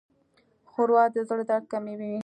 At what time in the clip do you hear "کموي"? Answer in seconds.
1.71-2.13